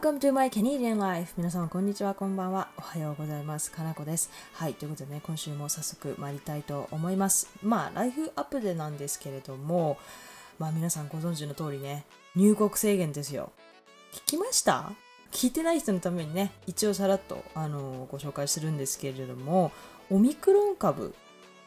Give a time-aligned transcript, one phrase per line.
[0.00, 1.32] Welcome to my Canadian Life.
[1.36, 2.14] 皆様こんにちは。
[2.14, 2.68] こんばんは。
[2.78, 3.72] おはようございます。
[3.72, 4.30] かなこです。
[4.52, 4.74] はい。
[4.74, 7.50] ということでね今週も早速参りたいと思います。
[7.64, 9.98] まあライフアップデなんですけれども
[10.60, 12.04] まあ皆さんご存知の通りね
[12.36, 13.50] 入国制限ですよ。
[14.12, 14.92] 聞きました？
[15.32, 19.72] 聞いてない人のためにね一応さらっとあのご紹介するんですけれども
[20.10, 21.12] オミクロン株。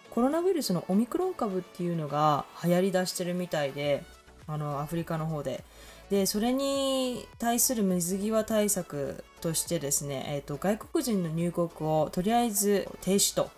[0.10, 4.06] コロナウイルスのオミクロン株っていうのが流行りだしてるみたいで
[4.48, 5.66] あのアフリカの方で。
[6.12, 13.50] でそれに対する水際対策としてですね、えーと、外国人の入国をとりあえず停止と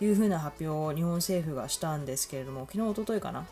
[0.00, 3.44] いうふうな発表を日本政府がしたんですけれども昨日おとといかな？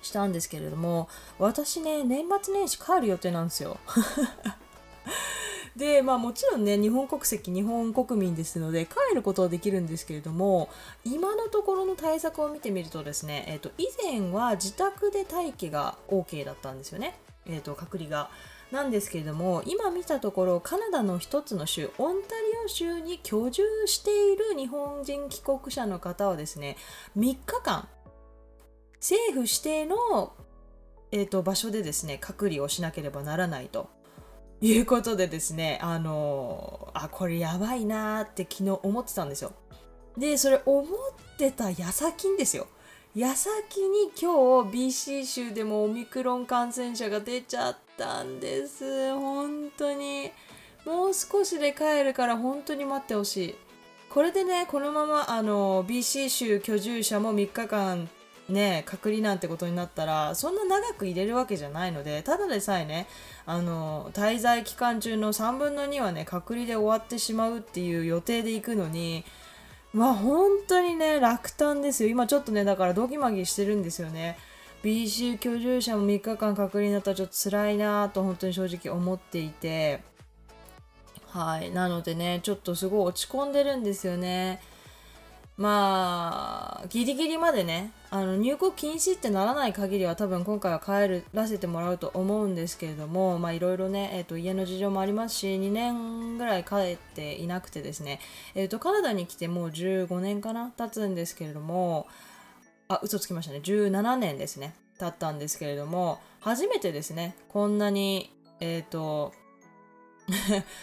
[0.00, 3.76] したんですけれども私ね年末年始帰る予定なんですよ。
[5.76, 10.70] でまあもちろんね日本国籍日本国民ですので帰ることはできるんですけれども
[11.04, 18.30] 今のところの対策を見てみるとですね、えーと、以前は自宅で待機が OK だったんですよね、えーと、隔離が。
[18.70, 26.78] なんですけれども今見たところカナダの一つの州オンタリオ州に居住している日本人帰国者の方はですね
[27.18, 27.86] 3日間
[28.94, 30.32] 政府指定の、
[31.10, 33.90] えーと場所でですね隔離をしなければならないと
[34.62, 39.52] いうことでですね、あのあ、これやばいなーって昨日思ってたんですよ。
[40.16, 42.68] で、それ思ってた矢先にですよ。
[43.14, 49.12] 矢先に今日 BC 州でもオミクロン感染者が出ちゃったんです。
[49.14, 50.30] 本当に。
[50.86, 53.54] もう少しで帰るから本当に待ってほしい。
[54.08, 58.08] これでね、このままあの BC 州居住者も3日間
[58.48, 63.06] ね隔離なんてことになったらそんな長く入れるわけじゃないのでただでさえね
[63.46, 69.24] あの滞在期間中の3分の2はね隔離で終わってしまうっていう予定で行くのに
[69.92, 72.10] まあ本当にね落胆ですよ。
[72.10, 74.38] 今ちょっとねだからドギマギしてるんですよね。
[74.82, 80.00] BC 居住者も3日間隔離になったらちょっと辛いなと本当に正直思っていて。
[81.28, 81.70] はい。
[81.70, 84.60] なのでねちょっとすごい落ち込んでるんですよね。
[85.56, 98.20] まあギリギリまでねあの入国禁止ってならない限りは多分今回は帰らせてもらうと思うんですけれどもいろいろね、えーと、家の事情もありますし2年ぐらい帰っていなくてですね、
[98.54, 102.06] えーと、カナダに来てもう15年かな経つんですけれども
[102.88, 103.60] あ嘘つきましたね。
[103.64, 108.30] 17年ですね経ったんですけれども初めてですねこんなに
[108.60, 109.32] えっ、ー、と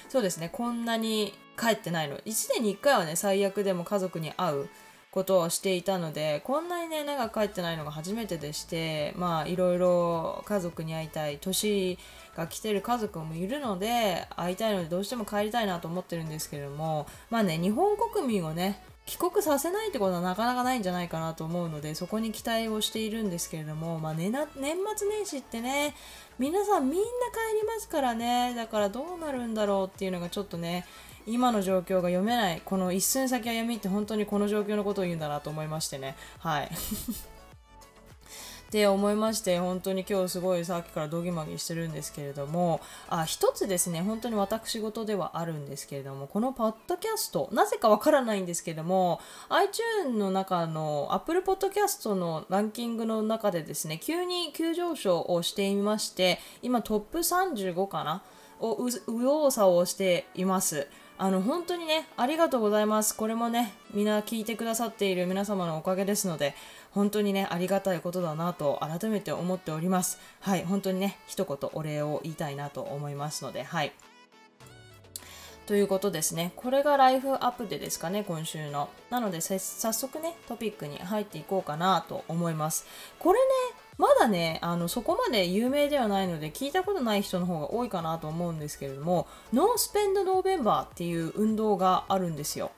[0.09, 2.18] そうですねこんなに帰ってないの。
[2.18, 2.22] 1
[2.56, 4.69] 年に1回はね最悪でも家族に会う
[5.12, 11.97] ことをしていたのでこんなにね長く帰ってないのが初めてでしてまあいろいろ家族に会いたい年
[12.36, 25.96] が来てる家族もいるので会いたいのでどうしても帰りたいなと思ってるんですけれどもまあね日本国民をね帰国させないってことはなかなかないんじゃないかなと思うのでそこに期待をしているんですけれども、まあ、年末年始ってね
[26.38, 27.08] 皆さんみんな帰
[27.59, 30.86] りますからねだからどうなるんだろうっていうのがちょっとね
[31.29, 36.69] 今の状況が読めないこの一寸先は闇って本当にこの状況のことを言うんだなと思いましてねはい
[38.69, 58.22] って思いまして本当に今日すごいさっきからドギマギしてるんですけれどもあ一つですね本当に私事ではあるんですけれどもこのパッドキャストなぜかわからないんですけれども iTunes の中の Apple Podcast のランキングの中でですね急に急上昇をしていまして今トップ35かな
[58.59, 60.88] を右往左往しています。
[61.22, 66.56] あの本当にねありがとうございますこれもねみんな聞いてくださっている皆様のおかげですので
[66.91, 73.91] 本当にねありがたいことだなと改めて思っておりますはい本当にね一言お礼を言いたいなと思いますのではい
[75.68, 76.52] ということですね。
[76.56, 78.90] これがライフアップデですかね、今週の。
[79.12, 79.59] なので、早
[79.94, 82.88] 速ね、トピックに入っていこうかなと思います。
[83.19, 83.46] これね、
[84.00, 92.72] まだねあのそこまで有名ではないので聞いたことない人の方が多いかなと思うんですけれども No Spend November っていう運動があるんですよ。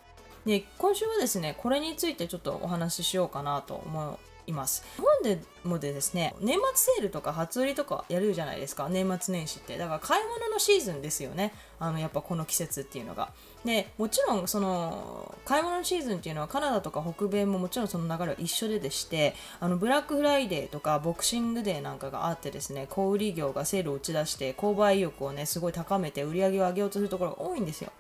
[0.46, 4.20] で今週はですねこれについてちょっとお話ししようかなと思
[4.52, 4.84] います。
[4.96, 9.78] 日本でもでですね年末セールとか初売りとかやるじゃないですか年末年始って。
[9.78, 11.54] だから買い物のシーズンですよね。
[11.80, 13.32] あのやっぱこの季節っていうのが。
[13.66, 27.92] でもちろんその買い物のシーズンっていうのはカナダとか北米ももちろんその流れは一緒ででしてあのブラックフライデーとかボクシングデーなんかがあってですね小売業がセールを打ち出して購買意欲をねすごい高めて売り上げを上げようとするところが多いんですよ。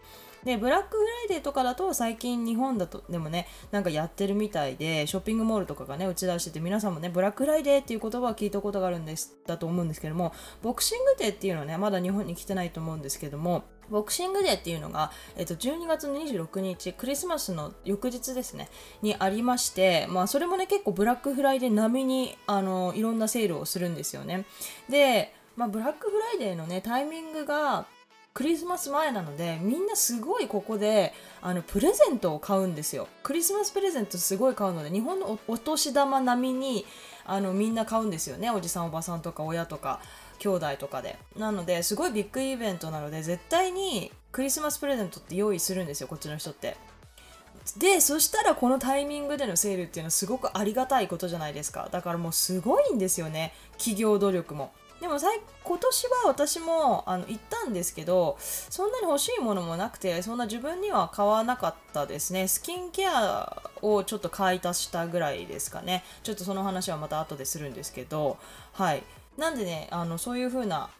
[0.43, 18.69] でブラックフライデーとかだと最近日本だとでもねなんかやってるみたいでショッピングモールとかがね打ち出してて皆さんもねブラックフライデーっていう言葉は聞いたことがあるんですだと思うんですけどもボクシングデーっていうのはねまだ日本に来てないと思うんですけどもボクシングデーっていうのが、えっと、12月26日、クリスマスの翌日ですね、
[19.01, 24.45] にありまして、まあ、それもね、結構ブラックフライデー並みに、あの、いろんなセールをするんですよね。
[24.89, 27.85] で、まあ、ブラックフライデーのね、タイミングが、
[28.33, 33.07] クリスマス前なのでみんなすごいここであのプレゼントを買うんですよ。
[33.23, 36.85] クリスマスプレゼントすごい買うので日本のお年玉並みに
[37.25, 38.49] あのみんな買うんですよね。
[38.49, 39.99] おじさんおばさんとか親とか
[40.39, 41.19] 兄弟とかで。
[41.37, 46.77] なのですごいビッグイベントなので絶対にクリスマスプレゼントって用意するんですよこっちの人って。
[47.77, 51.89] でそしたらこのタイミングでのセールっていうのはすごくありがたいことじゃないですか。
[51.91, 53.53] だからもうすごいんですよね。
[53.73, 54.71] 企業努力も。
[55.01, 55.17] でも
[55.63, 68.37] 今年は私もあの行ったんですけどそんなに欲しいものもなくてそんな自分には買わなかったですねスキンケアをちょっと買い足したぐらいですかねちょっとその話はまた後でするんですけど
[68.73, 69.03] はい
[69.37, 70.91] なんでねあのそういう風な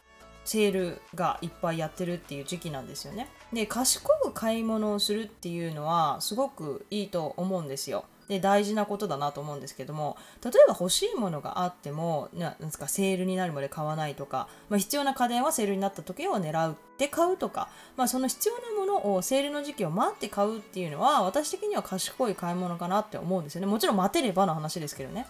[0.46, 3.30] セールがいっぱいやってるっていう時期なんですよね。
[3.54, 8.06] で賢く買い物をするっていうのはすごくいいと思うんですよ。
[8.32, 17.68] で大事なことだなと思うんですけども例えば欲しいものがあってもなんですかセールになるまで買わないとか、まあ、必要な家電はセールになった時を狙うって買うとか、
[17.98, 25.28] まあ、その必要なものをセールの時期を待って買うっていうのは私的には賢い買い物かなって思うんですよねもちろん待てればの話ですけどね。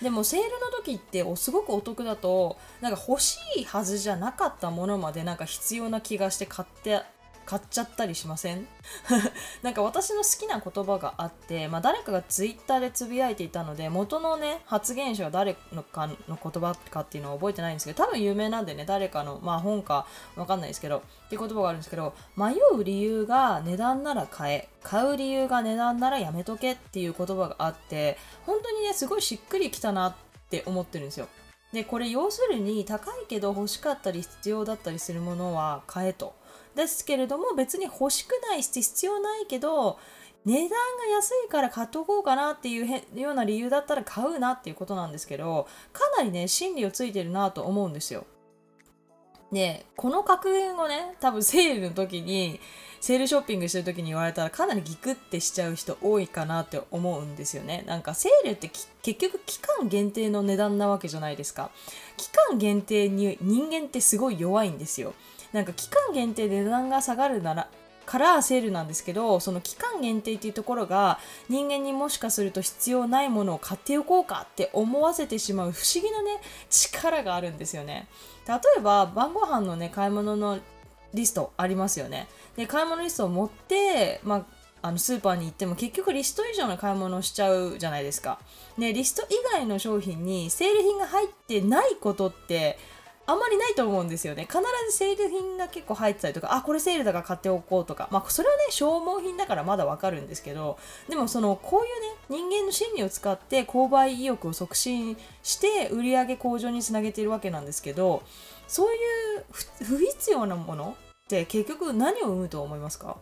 [0.00, 7.02] でもセールの時ってすごくお得だとなんか欲しいはずじゃなかったものまでなんか必要な気がして買って
[7.46, 8.66] 買っちゃったりしません？
[9.62, 20.06] なんか私の好きな言葉があって、まあ、誰かがツイッターでつぶやいていたので元のね発言者は誰のかの言葉かっていうのは覚えてないんですけど多分有名なんでね誰かの、まあ、本か
[20.36, 30.14] わかんないですけどっていう言葉があるんですけど迷う理由が値段なら買え買う理由が値段ならやめとけっていう言葉があって本当にねすごいしっくりきたなっ
[30.50, 31.28] て思ってるんですよ。
[31.72, 36.34] でこれ要するに高いけど欲しかったり必要だったりするものは買えと。
[36.76, 39.98] ですけれども別に欲しくないし必要ないけど
[40.44, 40.76] 値段が
[41.12, 48.24] 安いから買っとこうかなっていうような理由だったら買うなっていうことなんですけどかなりね心理をついてるなと思うんですよ。
[49.52, 52.60] でこの格言をね多分セールの時に
[53.00, 57.84] セールショッピングしてる時に言われたらかなりギクってしちゃう人多いかなって思うんですよね。
[57.86, 58.70] なんかセールって
[59.02, 61.70] 結局期間限定の値段なわけじゃないですか。
[62.16, 65.14] 期間限定に人間ってすごい弱いんですよ。
[65.52, 67.68] なんか期間限定で値段が下がるなら
[68.06, 76.40] からセールなんですけどその期間限定っていうところが人間にもしかすると必要ないものを買っておこうかって思わせてしまう不思議なね
[76.70, 78.06] 力があるんですよね
[78.46, 80.60] 例えば晩ご飯のね買い物の
[81.12, 84.46] リストありますよねで買い物リストを持って、まあ
[84.82, 88.38] あのスーパーに行っても結局リスト以上の買い物をしちゃうじゃないですか。
[88.78, 92.78] でリスト以外の商品にセール品が入ってないことって
[93.26, 94.44] あんまりないと思うんですよね。
[94.44, 94.58] 必
[94.90, 100.78] ずセール品が結構入ってたりとか、あ、これセールだから買っておこうとか、まあそれはね、消耗品だからまだわかるんですけど、
[101.08, 108.22] でもその、こういうね、人間の心理を使って購買意欲を促進して売上向上につなげているわけなんですけど、
[108.68, 108.98] そうい
[109.38, 109.44] う
[109.84, 113.16] 不必要なものって結局何を生むと思いますか？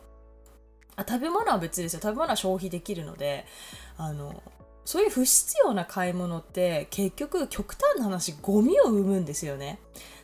[0.97, 2.01] あ食べ物は別ですよ。
[2.01, 3.47] 食べ物は消費できるので、
[3.97, 4.43] あの、
[4.85, 9.79] そういう不必要な買い物って結局極端な話ゴミを生むんですよね。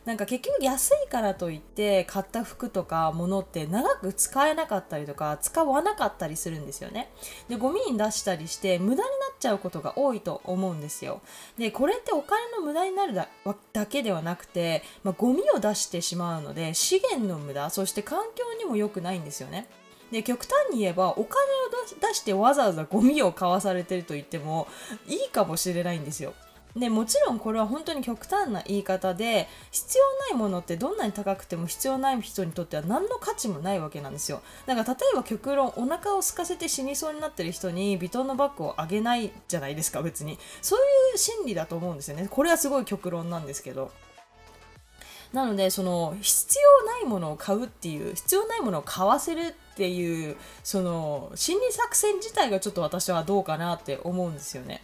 [0.05, 7.11] なんか結局安いからといって買った服とか物って長く使えなかったりとか使わなかったりするんですよね。
[7.49, 9.09] でゴミに出したりして無駄になっ
[9.39, 11.21] ちゃうことが多いと思うんですよ。
[11.57, 13.29] でこれってお金の無駄になるだ
[13.73, 19.67] だけではなくて、まあ、ゴミを出してしまうので資源の無駄そして環境にも良くないんですよね。
[20.11, 21.27] で極端に言えばお金を
[22.01, 24.67] 出してわざわざゴミを買わされてると言っても
[25.07, 26.33] いいかもしれないんですよ。
[26.75, 34.41] でもちろんこれは本当に極端な言い方で必要ないものってどんなに高くても必要ない人にとっては何の価値もないわけなんですよ。
[34.65, 40.37] だから例えば極論お腹を空かせて死にそうになってる人にヴィトンのバッグをあげないじゃないですか別に。
[40.61, 42.27] そういう心理だと思うんですよね。
[42.29, 43.91] これはすごい極論なんですけど。
[45.33, 54.83] なのでその必要ないものを買うっていう必要ないものを買わせるっていうその心理作戦自体がちょっと私はどうかなって思うんですよね。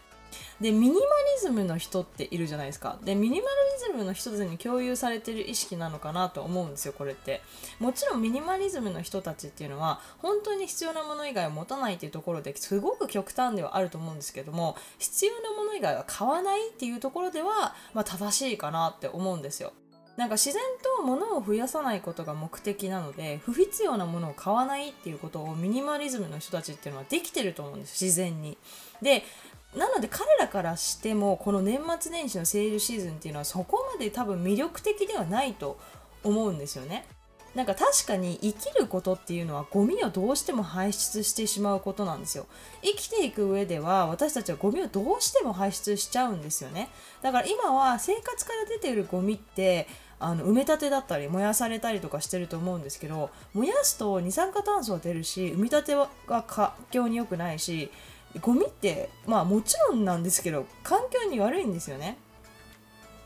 [0.60, 1.02] でミニマリ
[1.40, 2.98] ズムの人っているじゃないですか。
[3.04, 3.48] でミニマリ
[3.80, 7.44] ズムの人たちに共有されてる意識なのかなと思うんですよこれって。
[7.80, 19.74] もちろんミニマリズムの人たちっていうのは本当に必要なもの以外を持たないっていうところですごく極端ではあると思うんですけども必要なもの以外は買わないっていうところでは、まあ、正しいかなって思うんですよ。
[20.18, 20.62] なんか自然
[20.98, 28.58] と物を増やさないことが目的なので不必要なものを買わないっていうことをミニマリズムの人たちっていうのはできてると思うんです自然に。
[29.02, 29.24] で
[29.76, 35.78] なので彼らからしてもこの年末年始のセールシーズンっていうのはそこまで多分魅力的ではないと
[36.24, 37.06] 思うんですよね。
[37.58, 42.46] なんか確かに生きることっていうのはゴミをどうしても排出してしまうことなんですよ
[42.84, 46.90] 生きていく上では私たちはゴミをどうしても排出しちゃうんですよね
[47.24, 49.88] だから今は生活から出ているゴミって
[50.20, 56.10] あの埋め立てだったり燃やされたりとかしてると思うんですけど燃やすと二酸化炭素は出るし埋め立ては
[56.48, 57.92] 環境に良くないし
[58.42, 62.18] ゴミってまあもちろんなんですけど環境に悪いんですよね。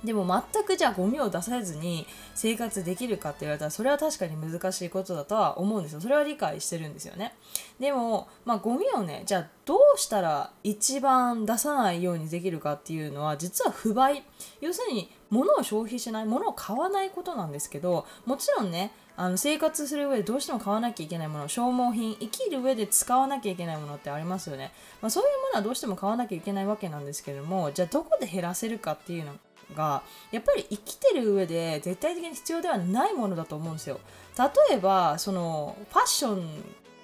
[0.04, 6.02] でも全くじゃあゴミを出さずに生活できるかって言われたらそれは確かに難しいことだとは思うんですよ。
[6.02, 7.36] それは理解してるんですよね。
[7.80, 14.24] でもまあゴミをねじゃあどうしたら一番出さないようにできるかっていうのは実は不買。
[14.60, 29.34] 要するに物を消費しない物を買わないことなんですけどもちろんねあの生活する上でどうしても買わなきゃいけないもの消耗品生きる上で使わなきゃいけないものってありますよね、まあ、そういうものはどうしても買わなきゃいけないわけなんですけどもじゃあどこで減らせるかっていうの
[29.76, 34.00] がやっぱり生きてる上で絶対的に必要ではないものだと思うんですよ。
[34.38, 36.48] 例えばそのファッション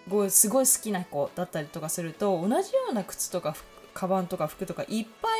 [0.10, 3.56] がすごい好きな子だったりとかすると同じような靴とか
[3.94, 5.32] カバンとか服とかいっぱい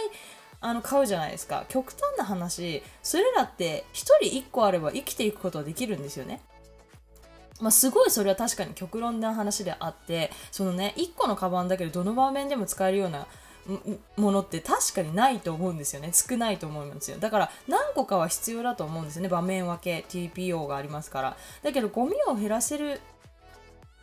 [0.60, 6.42] あの買うじゃないですか極端な話それらって1人1個あれば生きていくことはできるんですよね。
[7.60, 13.26] まあ、すごいそれは確かに極論な話であってそのね1個のカバンだけどどの場面でも使えるような
[14.16, 16.12] ものって確かにないと思うんですよね。
[16.14, 17.18] 少ないと思うんですよ。
[17.18, 19.28] だから何個かは必要だと思うんですね。
[19.28, 21.38] 場面分け TPO がありますから。
[21.64, 23.02] だけどゴミを減らせる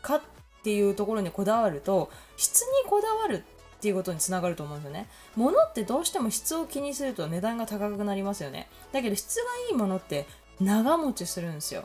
[0.02, 0.20] かっ
[0.62, 3.44] ていうところにこだわると質にこだわる
[3.76, 5.08] っていうことにつながると思うんですよね。
[5.36, 8.68] 物ってどうしても質を気にすると値段が高くなりますよね。
[8.92, 10.26] だけど質がいいものって
[10.60, 11.84] 長持ちするんですよ。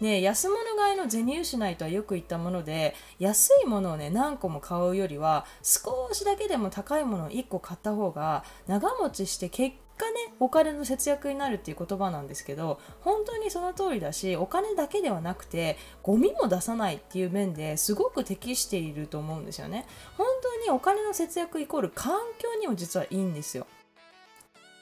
[0.00, 19.86] ね、安物買いの銭失いとはよく言ったもので安いものをね何個も買うよりは少しだけでも高いものを1個買った方が長持ちして結果ねお金の節約になるっていう言葉なんですけど本当にその通りだしお金だけではなくてゴミも出さないっていう面ですごく適していると思うんですよね。
[20.16, 23.66] 本当にお金の節約イコール環境にも実はいいんですよ。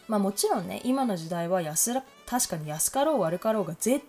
[0.06, 4.02] まあもちろんね今の時代は安ら確かに安かろう悪かろうが絶対に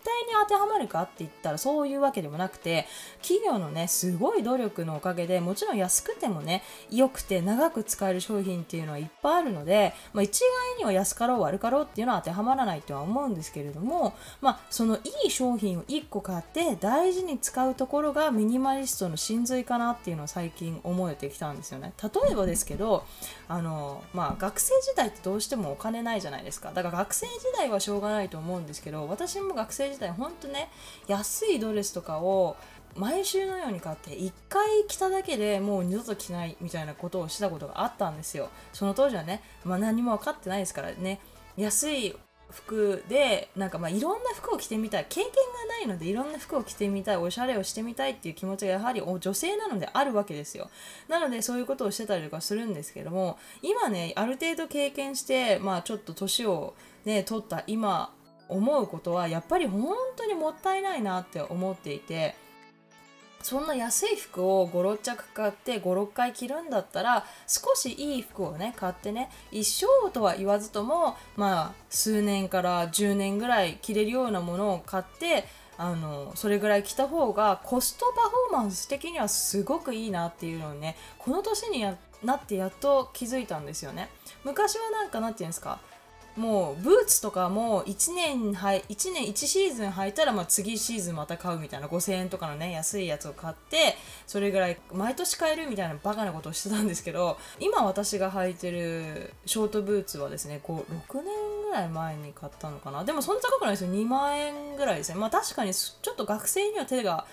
[0.44, 2.86] 当てはまるかって言ったらそういうわけでもなくて
[3.22, 6.62] 企業のねすごい努力のおかげでもちろん安くてもね
[6.92, 21.94] 良くて長く使える商品っていうのはいっぱいあるので、まあ、一概には安かろう悪かろうっていうのは当てはまらないとは思うんですけれども、まあ、そのいい商品を1個買って大事に使うところがミニマリストの真髄かなっていうのを最近思えてきたんですよね。
[22.04, 23.06] 例えばですけど
[23.48, 26.72] あの、まあ、学生時代ってどうしてもお金ないじゃないですか。
[26.74, 30.70] だから学生時代はしょうがないと思うんですけど私も学生時代ほんとね
[31.08, 32.58] 安いドレスとかを
[32.96, 38.50] 毎週のように買って1回着ただけでもう二度と着ないみたいなことをしたことがあったんですよ。
[38.74, 41.20] その当時はね、まあ、何も分かってないですからね。
[41.56, 42.16] 安い
[42.50, 45.06] 服でなんかまあいろんな服を着てみたい。
[45.08, 45.32] 経験が
[45.78, 47.18] ないのでいろんな服を着てみたい。
[47.18, 50.70] おしゃれをしてみたいっていう気持ちがやはり女性なのであるわけですよ。
[51.08, 56.74] なのでそういうことをしてたりとかするんですけども今ねある程度経験してまあちょっと年を
[57.06, 58.14] ね取った今
[58.48, 62.36] 思うことはやっぱり本当にもったいないなって思っていて
[63.42, 75.46] そんな安い服を56着買って56回着るんだったら少しいい服をね買ってね一生とは言わずともまあ数年から10年ぐらい着れるようなものを買って
[75.78, 81.86] あのそれぐらい着た方がコストパフォーマンス的にはすごくいいなっていうのをねこの年に
[82.24, 84.10] なってやっと気づいたんですよね。
[84.44, 85.80] 昔はなんかなんて言うんですか
[86.36, 93.96] もうブーツとかも1年1年1シーズン履いたらまあ次シーズンまた買うみたいな5000円とかのね安いやつを買って
[94.28, 101.26] それぐらい毎年買えるみたいなバカなことをしてたんですけど今私が履いてるショートブーツはですねこう6年
[101.64, 103.04] ぐらい前に買ったのかな。
[103.04, 103.92] でもそんな高くないですよ。
[103.92, 105.20] 2万円ぐらいですね。
[105.20, 107.26] まあ確かにちょっと学生には手が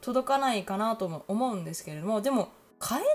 [0.00, 3.14] 届かないかなとも思うんですけれどもでも買えない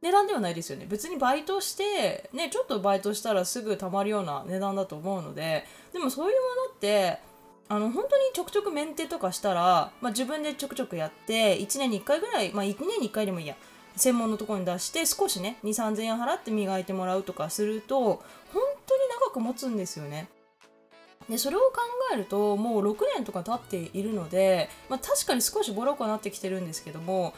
[0.00, 7.18] 値段ではないですよね別にバイトしてねちょっとバイトしたらすぐ貯まるような値段だと思うのででもそういうものって
[7.68, 13.56] あの本当にちょくちょくメンテとかしたら、まあ、自分でちょくちょくやって1年に1回ぐらい、まあ、1年に1回でもいいや
[13.96, 18.22] 専門のところに出して少しね2 3 0 0 0円払って磨いてもらうとかすると本
[18.86, 20.28] 当に長く持つんですよね。
[21.28, 21.80] でそれを考
[22.14, 27.34] えるともう6年とか経っているので、まあ、確かに少しボロくはなってきてるんですけども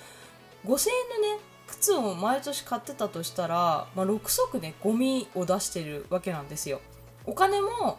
[0.65, 6.81] 5000円のね靴を毎年買ってたとしたら、まあ、6足ねゴミを出してるわけなんですよ。
[7.25, 7.99] お金も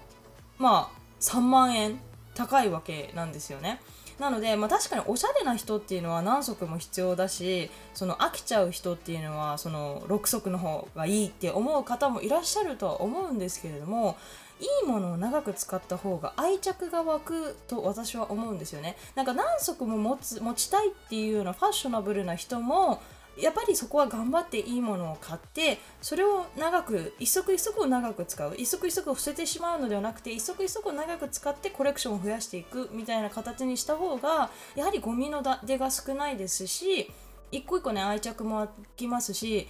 [0.58, 2.00] まあ3万円
[2.34, 3.80] 高いわけなんですよね。
[4.20, 14.18] なので、まあ、確かにおしゃれな人っていうのは何足も必要だしその飽きちゃう人っていうのはその6足の方がいいって思う方もいらっしゃるとは思うんですけれども
[14.60, 18.96] いいものを長く使った方が愛着が湧くと私は思うんですよね。
[19.16, 23.01] なんか何足も持つ持ちたいっていうようなファッショナブルな人も
[23.38, 37.10] やっぱりそこは頑張っていいものを買ってそれを長く一足一足を長く使う一足一足を捨ててしまうのではなくて一足一足を長く使ってコレクションを増やしていくみたいな形にした方がやはりゴミの出が少ないですし
[37.52, 39.68] 一個一個ね愛着もあきますし、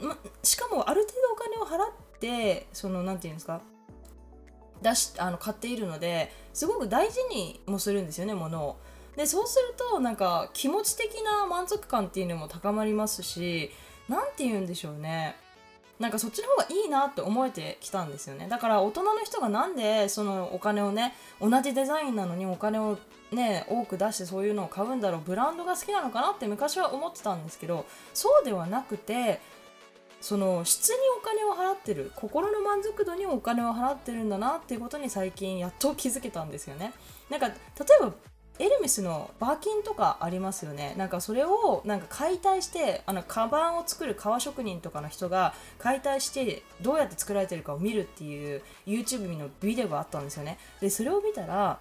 [0.00, 3.60] ま、しかもある程度お金を払ってその何て言うんですか
[4.82, 8.76] 出しあの買っているのですごく大事にもするんですよね物を。
[9.16, 13.70] でそうするとなんか気持ち的な満足感っていうのも高まりますし
[14.08, 15.36] 何て言うんでしょうね。
[15.98, 18.48] なんかそっちの方がいいなって思えてきたんですよね。
[18.48, 22.98] だから大人の人がなんでそのお金をね同じデザインなのにお金を
[23.30, 25.20] ね多く出してそういうのを買うんだろう。
[25.20, 29.40] ブランドが好きなのかなって昔は思ってたんですけどそうではなくて
[30.20, 36.92] その質にお金を払ってる心の満足度にお金を払ってるんだなっていうことに最近やっと気づけたんですよね。
[37.30, 37.54] なんか例
[38.00, 38.12] えば
[38.58, 40.94] エルメスのバーキンとかありますよね。
[40.96, 50.58] なんかそれをなんか解体してあのカバンを作る革職人とかの人が解体してどうやって作られてるかを見るっていう YouTube のビデオがあったんですよね。
[50.80, 51.80] でそれを見たら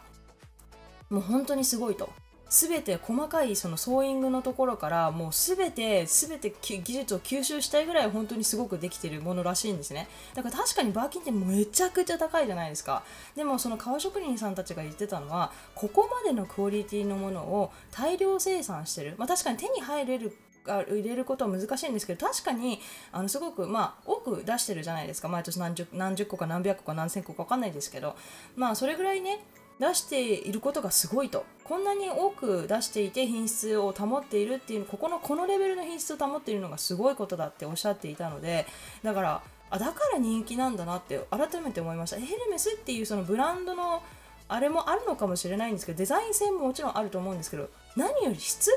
[1.10, 2.10] もう本当にすごいと。
[2.52, 10.10] 全て細かいそのソーイングのところからもう全て全て技術を吸収したいぐらい本当にすごくできてるものらしいんですね。
[10.36, 13.04] だから確かにバーキンってめちゃくちゃ高いじゃないですか。
[13.38, 19.16] でもその革職人さんたちが言ってたのはここまでのクオリティのものを大量生産してる。
[19.18, 22.80] まあ確かに手に入れる入れることは難しいんですけど確かに
[23.12, 25.30] あのすごくまあ多く出してるじゃないですか。
[25.30, 28.18] 毎年何十何十個か何百個か何千個か分かんないですけど。
[28.58, 29.40] まあそれぐらいね
[29.80, 31.46] 出していることがすごいと。
[31.64, 38.66] こんなに多く出していて品質を保っているっていうここのこのレベルの品質を保っているのがすごいことだっておっしゃっていたので
[39.04, 42.18] だからあだから人気なんだなって改めて思いました。
[42.18, 44.04] ヘルメスっていうそのブランドの
[44.50, 48.70] あれもあるのかもしれないんですけどデザイン性ももちろんあると思うんですけど何より質？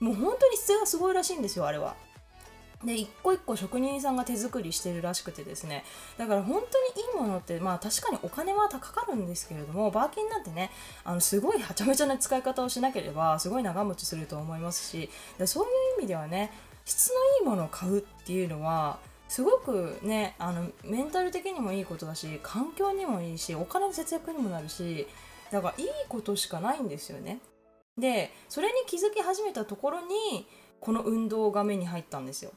[0.00, 1.94] もう本当に質がすごいらしいんですよあれは。
[2.84, 5.84] で一個一個職人さんが手作りしてるらしくてですね。
[6.16, 10.70] だから本当にいいものってまあ確かにお金は高かるんですけれどもバーキンなんてね
[11.04, 16.52] あのすごいはちゃめちゃな使い方をしなければすごい長持ちすると思いますしでそういう意味ではね
[16.84, 18.98] 質のいいものを買うっていうのは
[19.28, 25.08] すごくねあのメンタル的にもいいことだし環境にもいいしお金の節約にもなるし
[25.50, 27.40] だからいいことしかないんですよね。
[27.98, 30.46] でそれに気づき始めたところに
[30.80, 32.52] この運動が目に入ったんですよ。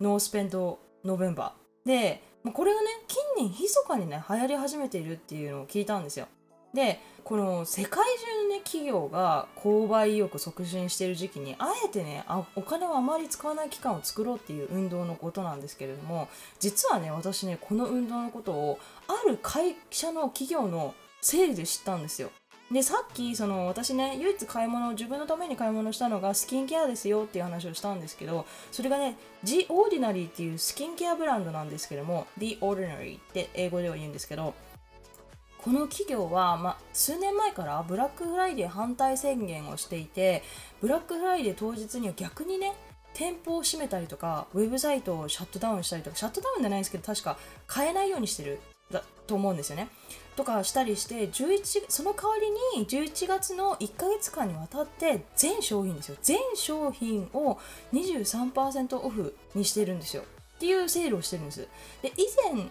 [0.00, 1.88] ノースペントノベンバー。
[1.88, 6.26] でこれがね近年密かにね流行り始めているっていうのを聞いたんですよ。
[6.74, 16.28] でこの世界中のね企業が購買意欲促進している時期にあえてねあお金をあまり使わない期間を作ろうっていう運動のことなんですけれども
[16.58, 18.78] 実はね私ねこの運動のことを
[19.08, 22.30] ある会社の企業のセールで知ったんですよ。
[22.74, 34.54] でさっきその私ね唯一買い物自分のために買い物したのがスキンケアですよっていう話をしたんですけどそれがね The Ordinary っていうスキンケアブランドなんですけども The Ordinary って英語では言うんですけど
[35.58, 40.42] この企業は、ま、数年前からブラックフライデー反対宣言をしていて
[40.80, 42.72] ブラックフライデー当日には逆にね
[43.12, 48.58] 店舗を閉めたりとかウェブサイトをシャットダウンしたりとかシャットダウンじゃないんですけど確か買えないようにしてる
[48.90, 49.88] だと思うんですよね。
[50.36, 56.16] とかしたりして11その代わりに11月の1ヶ月間にわたって全商品ですよ。
[56.22, 57.58] 全商品を
[57.92, 60.24] 23%オフにしてるんですよ。
[60.56, 61.68] っていうセールをしてるんです。
[62.02, 62.66] で以前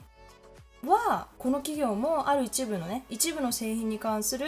[0.86, 4.46] はこの企業もある一部のね一部の製品に関する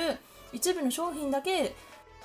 [0.51, 1.75] 一部の商品だけ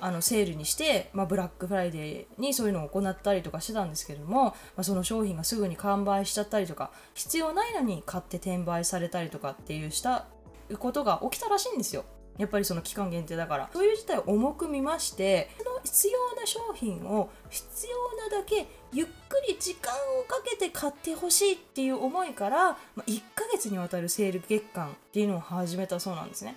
[0.01, 10.25] あのセールにして、まあ、ブラックフライデーにそういうのを行ったりとかしてたんですけども、まあ、その商品がすぐに完売しちゃったりとか必要ないのに買って転売されたりとかっていうした
[10.77, 12.05] ことが起きたらしいんですよ。
[12.37, 19.11] やっぱりその期間限定だからそういう事態を重く見ましてその必要な商品を必要なだけゆっく
[19.47, 26.55] り時間をかけて買ってほしいっていう思いから、ま、1ヶ月にわたるセール月間っていうのを始めたそうなんですね。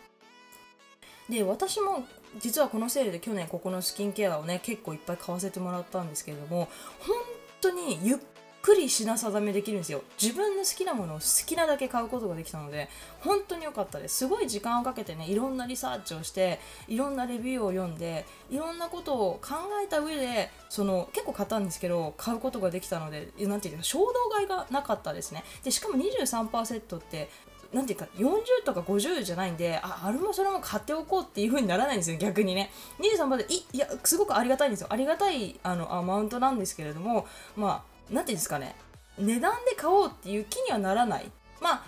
[1.28, 2.04] で私も
[2.38, 6.68] 実はこのセールで去年ここのスキンケアをね結構いっぱい買わせてもらったんですけれども
[7.00, 7.16] 本
[7.60, 8.18] 当にゆっ
[8.64, 10.02] くり品定めできるんですよ。
[10.18, 12.88] 自分の好きなものを好きなだけ買うことができたので
[13.20, 14.16] 本当に良かったです。
[14.16, 25.44] すごい時間をかけてねいろんなリサーチをしていろんなレビューを読んでいろんなことを考えた上でその結構買ったんですけど買うことができたので何て言うか衝動買いがなかったですね。
[25.62, 27.28] でしかも23%って
[27.74, 32.70] なんていうか40とか50じゃないんでああれもそれも買っておこうっていう風にならないんですよ逆にね。
[32.98, 34.86] 23までいいやすごくありがたいんですよ。
[34.88, 38.76] ありがたいあのアマウントなんですけれどもまあ何て言うんですかね。
[39.18, 41.30] 値段で買おうっていう気にはならない。
[41.60, 41.84] まあ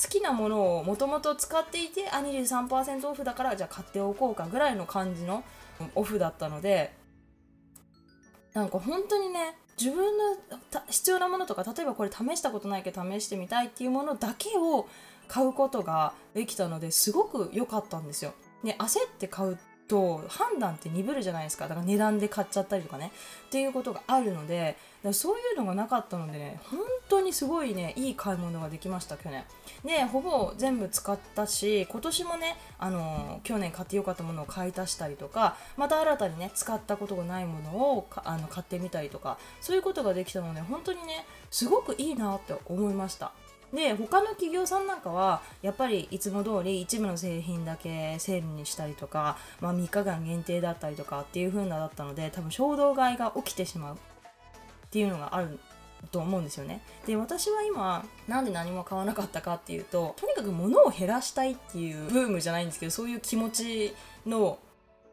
[0.00, 5.42] 好きなものをもともと使っていてあ23%オフだからじゃあ買っておこうかぐらいの感じの
[5.94, 6.96] オフだったので。
[8.54, 10.36] なんか本当にね自分の
[10.88, 14.88] 必要なものとか例えばこれ試したことないけど試してみたいっていうものだけを
[15.28, 18.34] 買うことができたのですごく良かったんですよ。
[18.64, 21.66] ね、焦って買うと判断って鈍るじゃないですか。
[21.66, 23.10] だから値段で買っちゃったりとかね。
[23.46, 29.44] っていうことがあるのでだからそういうのがなかったのでね本当にすごいねいい買い物ができました去年。
[29.84, 43.32] でほぼ全部使ったし今年もねあの去年買ってよかったものを買い足したりとかまた新たにね使ったことがないものをあの買ってみたりとかそういうことができたので本当にねすごくいいなって思いました。
[43.72, 53.98] で他の企業さんなんかはやっぱりいつも通り一部の製品だけセールにしたりとか、まあ、3日間限定だったりとかっていう風なだったので多分衝動買いが起きてしまうっ
[54.90, 55.58] ていうのがある
[56.10, 56.80] と思うんですよね。
[57.06, 63.94] で私は今なんで何も買わなかったかっていうととにかく物を減らしたいっていうブームじゃないんですけどそういう気持ち
[64.26, 64.58] の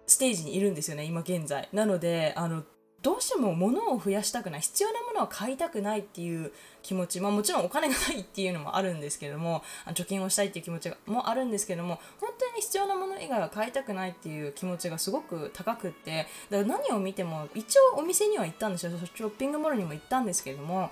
[0.08, 1.68] ステージにいるんですよね今現在。
[1.74, 2.64] なのであの
[3.06, 18.92] どうしても物を増やしたくない必要なものは買いたくないっていう気持ち、まあ、もちろんお金がないっていうのもあるんですけども貯金をしたいっていう気持ちもあるんですけども本当に必要なもの以外は買いたくないっていう気持ちがすごく高くってだから何を見ても一応お店には行ったんですよ。
[18.98, 20.90] ショッピングモールにも行ったんですけども。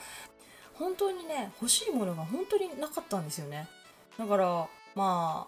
[0.76, 3.67] 本当にね欲しいものが本当になかったんですよね。
[4.17, 5.47] だからま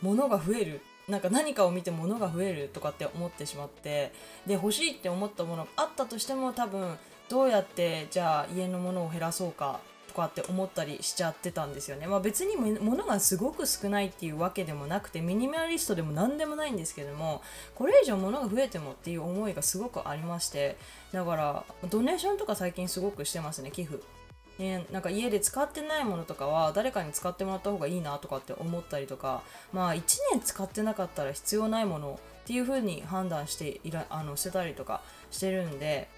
[0.00, 0.80] 物が増える。
[1.10, 4.12] なんか何かを見て物が増えるとかって思ってしまって
[4.46, 6.96] で欲しいって思ったものがあったとしても多分
[7.28, 12.08] どうやってじゃあ家のものを減らそうかとかって思ったりしちゃってたんですよね。
[12.08, 17.42] まあ、別に物がすごく少ないっていうわけでもなくてミニマリストでも何でもないんですけども
[17.76, 20.76] これ以上物が増えてもっていう思いがすごくありまして
[21.12, 24.02] だからドネーションとか最近すごくしてますね寄付。
[24.58, 36.08] ね、なんか家で使ってないものとかは誰かに使ってもらった方がいいなとかって思ったりとかまあ1年使ってなかったら必要ないものっていう風に判断していらあのしてたりとかしてるんで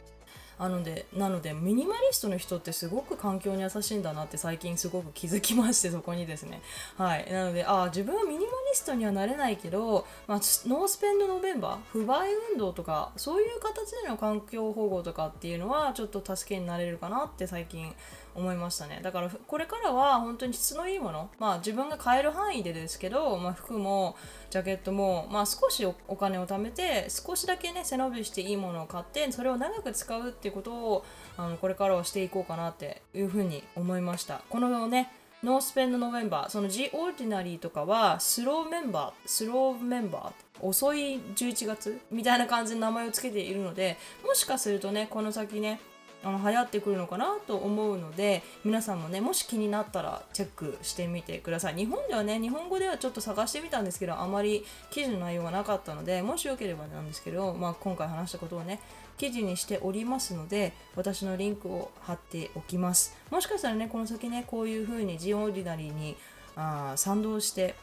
[0.58, 6.62] あのでなのでミニマリストの人ってすごく環境に優しいんだなって最近すごく気づきましてそこにですね。
[6.96, 7.30] はい。
[7.32, 17.92] なのであ自分はミニマリストにはなれないけど、まあ、ノースペンドノベンバー不買運動とかそういう形での環境保護とかっていうのはちょっと助けになれるかなって最近
[18.34, 19.00] 思いましたね。
[19.02, 24.16] だからこれからは本当に質のいいものまあ自分が買える範囲でですけど、まあ、服も
[24.50, 31.04] ジャケットも、まあ、少しお金を貯めて少しだけね背伸びしていいものを買ってそれを長く使うっていうことを
[31.36, 34.42] あのこれからはしていこうかなっていうふうに思いました。
[34.48, 45.80] このねノースペンのノベンバーその G オーディナリーとかはスローメンバースローメンバー遅い11月みたいな感じの名前を付けているのでもしかするとねこの先ね
[46.24, 51.74] あの流行ってくるのかなと思うので皆さんもねもし気になったらチェックしてみてください。
[51.74, 58.80] 日本ではね日本語ではちょっと探してみたんですけどあまり記事の内容がなかったのでもしよければなんですけど、まあ、今回話したことをね
[59.18, 63.16] 記事にしておりますので私のリンクを貼っておきます。
[63.30, 66.16] もしかしたらねこの先ねこういう風にジオーディナリーに
[66.56, 67.74] あ賛同して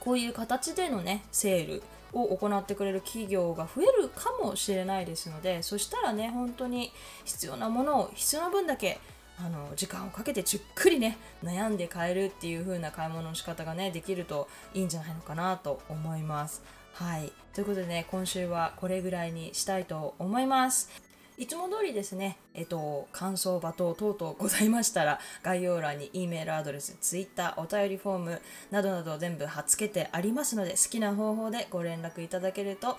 [0.00, 6.92] こういう形でのねセールを行ってくれる企業が増えるかもしれないですのでそしたらね本当に
[7.24, 8.98] 必要なものを必要な分だけ
[9.38, 16.62] あの時間をかけてじっくりね悩んで買えるっていう風な買い物の仕方がねできるといいんじゃないのかなと思います。
[16.94, 20.90] はいということでね今週はこれぐらいにしたいと思います。
[21.38, 28.42] いつも通りですね、えっと、感想罵倒等々ございましたら、概要欄に E メールアドレス、Twitter、お便りフォーム
[28.72, 32.98] などなど全部貼っつけてありますので、好きな方法でご連絡いただけると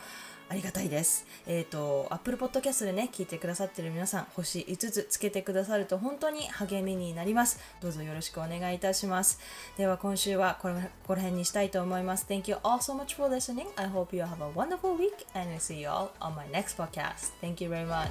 [0.50, 1.26] ありがたいです。
[1.46, 7.60] えっ、と、Apple Podcast でね、聞いてくださってる皆さん、星5つつけてくださると本当に励みになります。
[7.82, 9.40] どうぞよろしくお願いいたします。
[9.78, 12.26] では今週はこれここら辺にしたいと思います。
[12.28, 13.68] Thank you all so much for listening.
[13.76, 16.78] I hope you have a wonderful week and I see you all on my next
[16.78, 17.32] podcast.
[17.42, 18.10] Thank you very much.